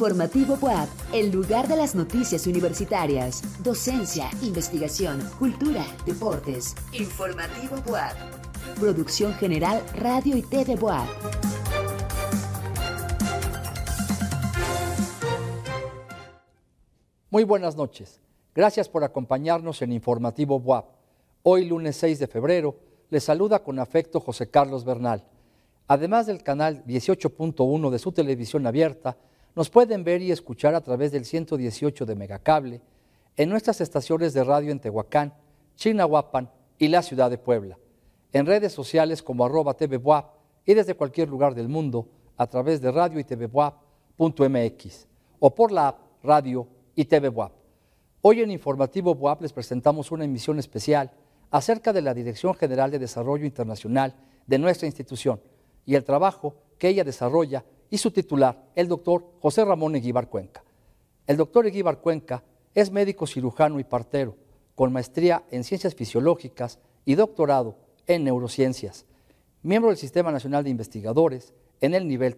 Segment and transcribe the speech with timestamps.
[0.00, 6.74] Informativo WAP, el lugar de las noticias universitarias, docencia, investigación, cultura, deportes.
[6.94, 8.16] Informativo WAP.
[8.80, 11.06] Producción General Radio y TV WAP.
[17.28, 18.22] Muy buenas noches.
[18.54, 20.86] Gracias por acompañarnos en Informativo WAP.
[21.42, 22.74] Hoy, lunes 6 de febrero,
[23.10, 25.22] les saluda con afecto José Carlos Bernal.
[25.88, 29.18] Además del canal 18.1 de su televisión abierta,
[29.54, 32.80] nos pueden ver y escuchar a través del 118 de Megacable
[33.36, 35.34] en nuestras estaciones de radio en Tehuacán,
[35.76, 37.78] Chinahuapan y la ciudad de Puebla,
[38.32, 40.34] en redes sociales como arroba tvbuap
[40.66, 45.06] y desde cualquier lugar del mundo a través de radio y tvbuap.mx
[45.38, 47.32] o por la app Radio y TV
[48.22, 51.10] Hoy en Informativo BUAP les presentamos una emisión especial
[51.50, 54.14] acerca de la Dirección General de Desarrollo Internacional
[54.46, 55.40] de nuestra institución
[55.86, 60.62] y el trabajo que ella desarrolla y su titular, el doctor José Ramón Eguíbar Cuenca.
[61.26, 62.42] El doctor Eguíbar Cuenca
[62.74, 64.36] es médico cirujano y partero,
[64.76, 69.06] con maestría en ciencias fisiológicas y doctorado en neurociencias,
[69.62, 72.28] miembro del Sistema Nacional de Investigadores en el nivel